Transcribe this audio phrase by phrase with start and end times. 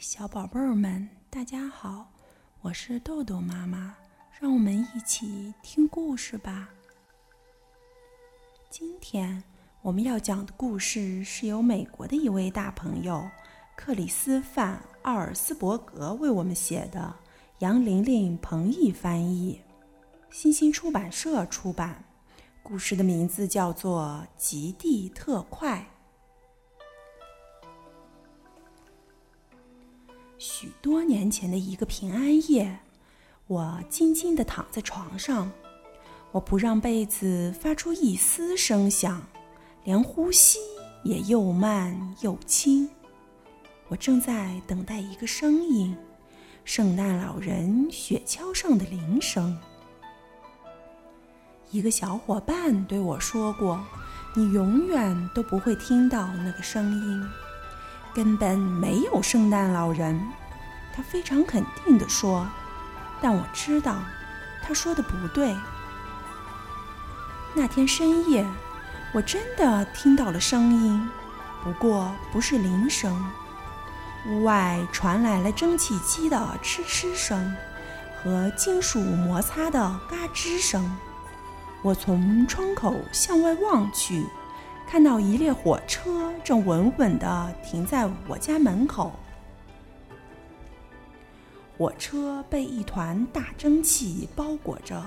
[0.00, 2.10] 小宝贝儿们，大家好，
[2.60, 3.94] 我是豆豆妈妈，
[4.38, 6.68] 让我们一起听故事吧。
[8.68, 9.42] 今天
[9.82, 13.26] 我们要讲的故事是由美国的一位大朋友
[13.74, 17.14] 克里斯范奥尔斯伯格为我们写的，
[17.60, 19.60] 杨玲玲、彭毅翻译，
[20.30, 22.04] 新星出版社出版。
[22.62, 25.88] 故事的名字叫做《极地特快》。
[30.38, 32.78] 许多年前的一个平安夜，
[33.46, 35.50] 我静静地躺在床上，
[36.30, 39.22] 我不让被子发出一丝声响，
[39.84, 40.58] 连呼吸
[41.04, 42.88] 也又慢又轻。
[43.88, 45.96] 我正在等待一个声音——
[46.66, 49.56] 圣诞老人雪橇上的铃声。
[51.70, 53.82] 一个小伙伴对我说过
[54.36, 57.26] ：“你永远都不会听到那个声音。”
[58.16, 60.18] 根本没有圣诞老人，
[60.90, 62.48] 他非常肯定地说。
[63.20, 63.98] 但我知道，
[64.62, 65.54] 他说的不对。
[67.52, 68.46] 那天深夜，
[69.12, 71.10] 我真的听到了声音，
[71.62, 73.14] 不过不是铃声。
[74.28, 77.54] 屋外传来了蒸汽机的哧哧声
[78.16, 79.78] 和金属摩擦的
[80.08, 80.90] 嘎吱声。
[81.82, 84.24] 我从窗口向外望去。
[84.86, 89.12] 看到一列火车正稳稳地停在我家门口。
[91.76, 95.04] 火车被一团大蒸汽包裹着，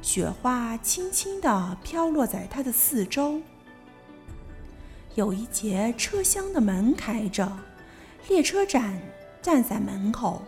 [0.00, 3.40] 雪花轻轻地飘落在它的四周。
[5.16, 7.50] 有一节车厢的门开着，
[8.28, 8.96] 列车长
[9.42, 10.42] 站在门口，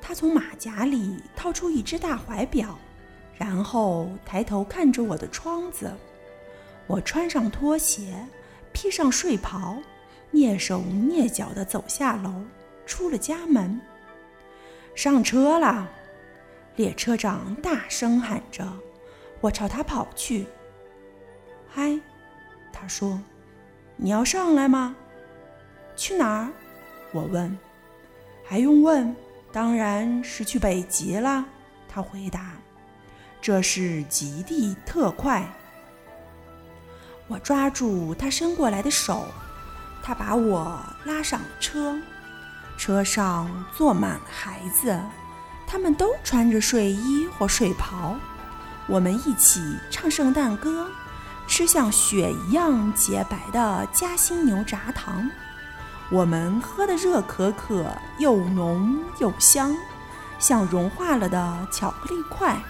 [0.00, 2.78] 他从马甲里掏出一只大怀表，
[3.36, 5.92] 然后抬头看着我的窗子。
[6.86, 8.14] 我穿上拖鞋，
[8.72, 9.78] 披上睡袍，
[10.32, 12.32] 蹑手蹑脚地走下楼，
[12.84, 13.80] 出了家门。
[14.94, 15.88] 上车了，
[16.76, 18.66] 列车长大声喊着。
[19.40, 20.46] 我朝他跑去。
[21.68, 21.98] 嗨，
[22.72, 23.20] 他说
[23.96, 24.94] ：“你要上来吗？”
[25.96, 26.48] 去哪儿？
[27.12, 27.58] 我问。
[28.44, 29.14] 还用问？
[29.50, 31.44] 当然是去北极了。
[31.88, 32.52] 他回答。
[33.40, 35.46] 这是极地特快。
[37.28, 39.26] 我抓住他伸过来的手，
[40.02, 41.96] 他把我拉上车。
[42.76, 44.98] 车上坐满了孩子，
[45.66, 48.16] 他们都穿着睡衣或睡袍。
[48.88, 49.60] 我们一起
[49.90, 50.88] 唱圣诞歌，
[51.46, 55.30] 吃像雪一样洁白的夹心牛轧糖。
[56.10, 57.86] 我们喝的热可可
[58.18, 59.74] 又浓又香，
[60.38, 62.60] 像融化了的巧克力块。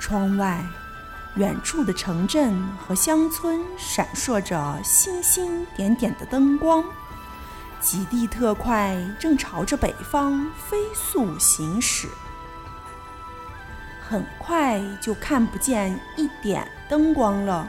[0.00, 0.62] 窗外。
[1.36, 6.84] 远处的城镇和乡村闪烁着星星点点的灯光，
[7.80, 12.08] 极地特快正朝着北方飞速行驶。
[14.00, 17.66] 很快就看不见一点灯光了。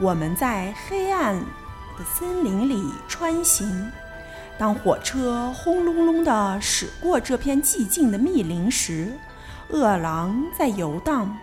[0.00, 1.34] 我们在黑暗
[1.98, 3.92] 的森林里穿行。
[4.58, 9.12] 当火车轰隆隆地驶过这片寂静的密林时，
[9.68, 11.36] 饿狼在游荡。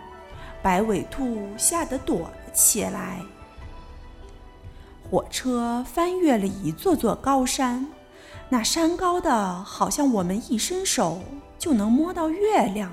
[0.64, 3.20] 白尾兔吓得躲了起来。
[5.10, 7.86] 火车翻越了一座座高山，
[8.48, 11.20] 那山高的好像我们一伸手
[11.58, 12.90] 就能摸到月亮。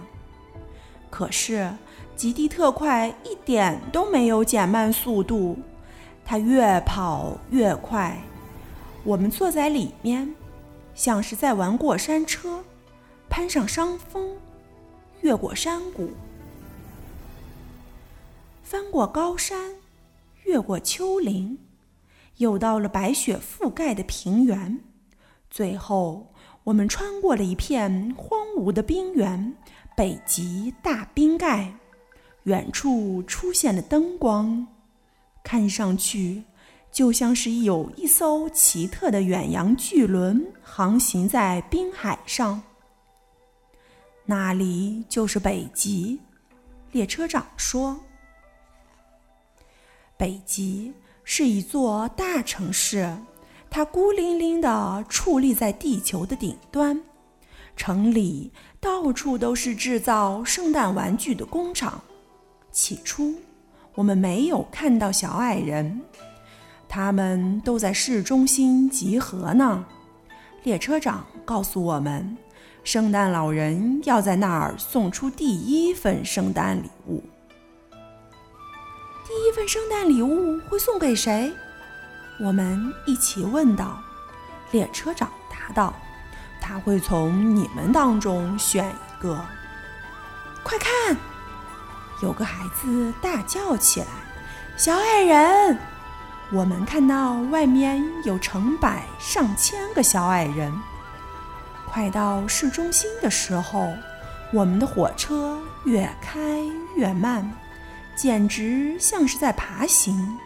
[1.10, 1.72] 可是，
[2.14, 5.58] 极地特快一点都没有减慢速度，
[6.26, 8.18] 它越跑越快。
[9.06, 10.36] 我们坐在里面，
[10.94, 12.66] 像是在玩过山车，
[13.30, 14.36] 攀上山峰，
[15.22, 16.10] 越过山谷。
[18.72, 19.76] 翻过高山，
[20.46, 21.60] 越过丘陵，
[22.38, 24.80] 又到了白雪覆盖的平原。
[25.50, 26.34] 最后，
[26.64, 29.54] 我们穿过了一片荒芜的冰原——
[29.94, 31.74] 北极大冰盖。
[32.44, 34.66] 远处出现了灯光，
[35.44, 36.42] 看上去
[36.94, 42.64] 就像是有一艘奇特的远洋巨轮航行在冰海上。
[44.24, 46.18] 那里就是北极，
[46.94, 48.00] 列车长说。
[50.22, 53.12] 北极是一座大城市，
[53.72, 57.02] 它孤零零地矗立在地球的顶端。
[57.76, 62.00] 城里到处都是制造圣诞玩具的工厂。
[62.72, 63.34] 起初，
[63.96, 66.00] 我们没有看到小矮人，
[66.88, 69.84] 他们都在市中心集合呢。
[70.62, 72.38] 列车长告诉我们，
[72.84, 77.24] 圣诞老人要在那儿送出第一份圣诞礼物。
[79.48, 81.54] 一份圣诞礼物会送给谁？
[82.40, 84.00] 我们一起问道。
[84.72, 85.94] 列车长答道
[86.62, 89.44] ：“他会从你们当中选一个。
[90.64, 91.18] 快看！
[92.22, 94.08] 有个孩子大叫起来
[94.78, 95.78] ：“小矮人！”
[96.54, 100.74] 我们看到外面有成百上千个小矮人。
[101.90, 103.94] 快到市中心的时候，
[104.54, 106.40] 我们的火车越开
[106.96, 107.52] 越慢，
[108.22, 110.38] 简直像是在爬行，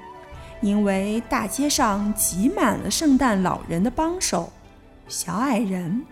[0.62, 4.50] 因为大街上挤满了圣诞老人的帮手——
[5.10, 6.06] 小矮人。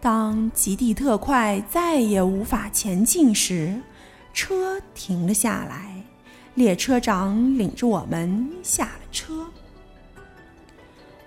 [0.00, 3.80] 当极地特快再也无法前进时，
[4.34, 6.02] 车停了下来，
[6.56, 9.46] 列车长领着我们下了车。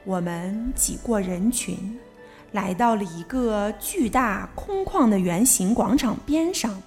[0.04, 1.98] 我们挤过人群，
[2.52, 6.84] 来到了一个巨大空旷的圆形广场边上。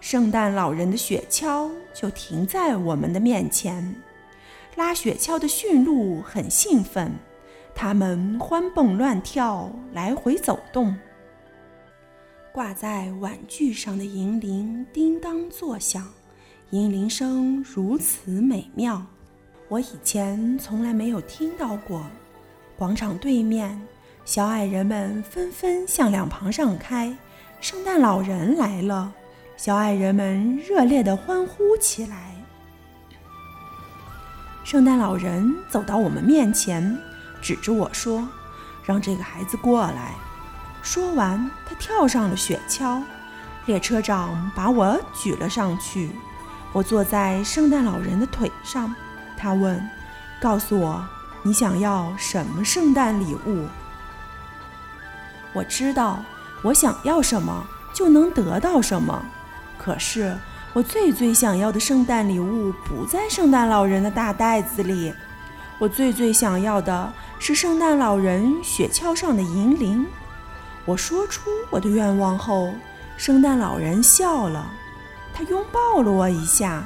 [0.00, 3.94] 圣诞老人的雪橇就停在我们的面前。
[4.76, 7.12] 拉雪橇的驯鹿很兴奋，
[7.74, 10.94] 它们欢蹦乱跳，来回走动。
[12.52, 16.06] 挂在碗具上的银铃叮当作响，
[16.70, 19.04] 银铃声如此美妙，
[19.68, 22.02] 我以前从来没有听到过。
[22.76, 23.80] 广场对面，
[24.24, 27.16] 小矮人们纷纷向两旁让开。
[27.60, 29.12] 圣诞老人来了，
[29.56, 32.34] 小矮人们热烈的欢呼起来。
[34.62, 36.96] 圣诞老人走到我们面前，
[37.40, 38.28] 指着我说
[38.84, 40.14] ：“让这个孩子过来。”
[40.82, 43.02] 说完，他跳上了雪橇。
[43.64, 46.10] 列车长把我举了上去，
[46.72, 48.94] 我坐在圣诞老人的腿上。
[49.36, 49.82] 他问
[50.40, 51.04] ：“告诉我。”
[51.42, 53.68] 你想要什么圣诞礼物？
[55.52, 56.24] 我知道，
[56.62, 59.24] 我想要什么就能得到什么。
[59.78, 60.36] 可是，
[60.72, 65.12] 我最最想要的圣诞礼物不在圣诞老人的大袋子里。
[65.78, 70.06] 我最最想要的是圣诞老人雪橇上的银铃。
[70.84, 72.72] 我说出我的愿望后，
[73.16, 74.70] 圣诞老人笑了，
[75.34, 76.82] 他拥抱了我一下。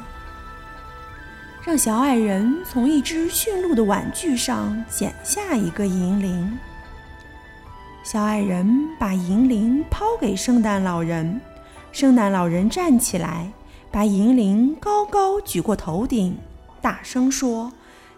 [1.63, 6.59] 让小矮人从一只驯鹿的玩具上剪下一个银铃。
[8.03, 11.41] 小矮人把银铃抛给圣诞老人，
[11.93, 13.51] 圣诞老人站起来，
[13.91, 16.37] 把银铃高高举过头顶，
[16.81, 17.73] 大声说：“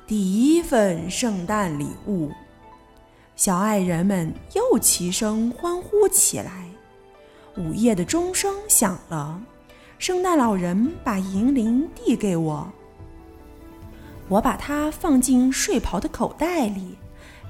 [0.06, 2.30] 第一份圣诞礼物。”
[3.34, 6.66] 小矮人们又齐声欢呼起来。
[7.56, 9.40] 午夜的钟声响了，
[9.98, 12.70] 圣诞老人把银铃递给我。
[14.28, 16.96] 我把它放进睡袍的口袋里，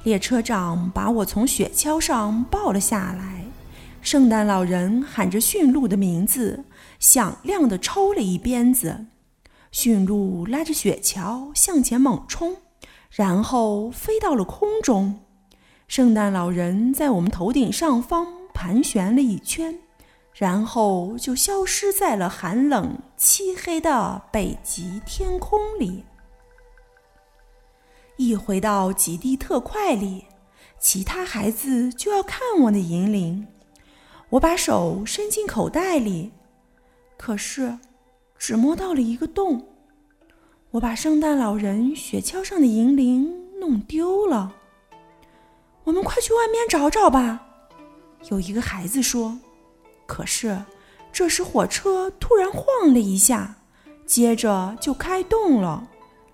[0.05, 3.42] 列车长把我从雪橇上抱了下来。
[4.03, 6.65] 圣诞老人喊着驯鹿的名字，
[6.99, 9.07] 响亮地抽了一鞭子。
[9.71, 12.57] 驯鹿拉着雪橇向前猛冲，
[13.11, 15.21] 然后飞到了空中。
[15.87, 19.79] 圣诞老人在我们头顶上方盘旋了一圈，
[20.35, 26.05] 然后就消失在了寒冷漆黑的北极天空里。
[28.17, 30.25] 一回到极地特快里，
[30.81, 33.47] 其他孩子就要看我的银铃。
[34.33, 36.31] 我把手伸进口袋里，
[37.19, 37.79] 可是
[38.39, 39.69] 只摸到了一个洞。
[40.71, 43.31] 我把圣诞老人雪橇上的银铃
[43.61, 44.55] 弄丢了。
[45.85, 47.47] 我们快去外面找找吧，
[48.31, 49.39] 有一个孩子说。
[50.07, 50.63] 可是
[51.13, 53.57] 这时火车突然晃了一下，
[54.07, 55.87] 接着就开动了。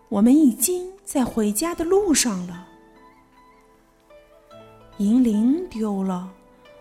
[0.08, 2.64] 我们已经在回家的路上了。
[4.98, 6.32] 银铃丢了，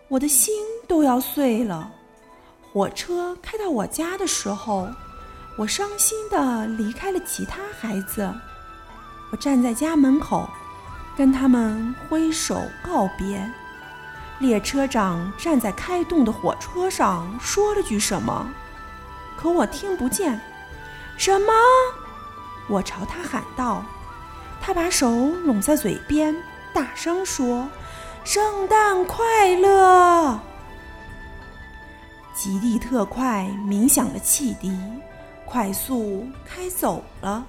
[0.10, 0.54] 我的心
[0.88, 1.92] 都要碎了。
[2.72, 4.88] 火车开到我家的时候，
[5.58, 8.34] 我伤心的离开了其他孩子。
[9.32, 10.50] 我站在家门口，
[11.18, 13.52] 跟他们挥手告别。
[14.40, 18.48] 列车长站在开动的火车上，说了句什么，
[19.36, 20.40] 可我听不见。
[21.18, 21.52] 什么？
[22.70, 23.84] 我朝他喊道，
[24.62, 25.10] 他把手
[25.44, 26.36] 拢在嘴边，
[26.72, 27.68] 大声说
[28.30, 30.38] ：“圣诞快乐！”
[32.36, 34.78] 极地特快鸣响了汽笛，
[35.46, 37.46] 快速开走了。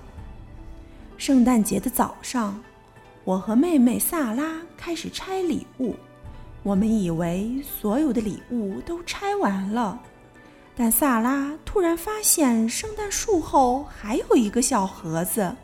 [1.17, 2.63] 圣诞节的早上，
[3.25, 5.97] 我和妹妹萨拉开始拆礼物。
[6.63, 9.99] 我们以为所有的礼物都拆完了。
[10.77, 15.57] 但萨拉突然发现，圣诞树后还有一个小盒子，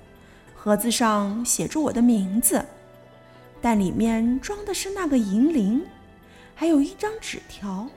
[0.57, 2.67] 盒子上写着我的名字，
[3.65, 5.83] 但里面装的是那个银铃，
[6.55, 7.89] 还有一张纸条，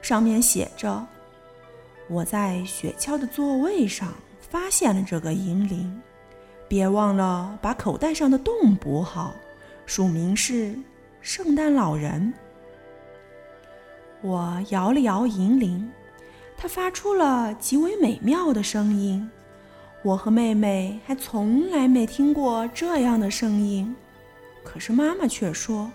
[0.00, 1.04] 上面写着
[2.08, 6.00] ：“我在雪橇的座位上发现了这个银铃，
[6.68, 9.34] 别忘了把口袋上的洞补好。”
[9.84, 10.78] 署名是
[11.20, 12.32] 圣诞老人。
[14.22, 15.90] 我摇了摇银铃，
[16.56, 19.28] 它发出了极为美妙的声音。
[20.04, 23.92] 我和妹妹还从来没听过这样的声音，
[24.66, 25.88] 可是妈妈却说：“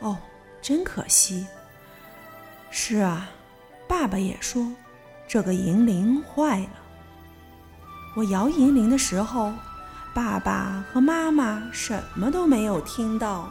[0.00, 0.18] 哦，
[0.60, 1.46] 真可惜。”
[2.70, 3.30] 是啊，
[3.88, 4.70] 爸爸也说，
[5.26, 6.68] 这个银铃坏了。
[8.14, 9.50] 我摇银铃的时候，
[10.14, 13.50] 爸爸和妈妈什么都没有听到。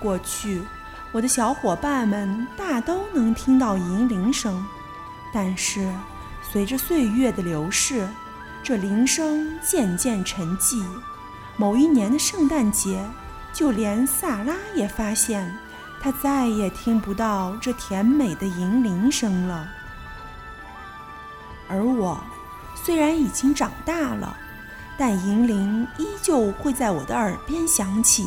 [0.00, 0.62] 过去，
[1.12, 4.64] 我的小伙伴们大都能听到银铃声，
[5.32, 5.92] 但是
[6.42, 8.08] 随着岁月的流逝，
[8.62, 10.82] 这铃声渐渐沉寂。
[11.58, 13.04] 某一年的圣诞节，
[13.52, 15.54] 就连萨拉也发现，
[16.00, 19.68] 他再也听不到这甜美的银铃声了。
[21.68, 22.18] 而我。
[22.84, 24.34] 虽然已经长大了，
[24.96, 28.24] 但银铃依旧会在我的耳边响起。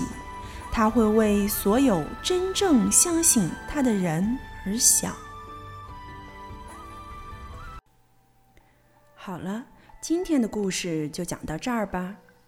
[0.71, 5.15] 它会为所有真正相信它的人而响。
[9.15, 9.63] 好了，
[9.99, 12.13] 今天的故事就讲到这儿吧，